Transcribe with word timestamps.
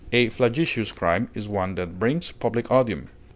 A 0.11 0.29
flagitious 0.29 0.91
crime 0.91 1.29
is 1.35 1.47
one 1.47 1.75
that 1.75 1.99
brings 1.99 2.31
public 2.31 2.71
odium. 2.71 3.05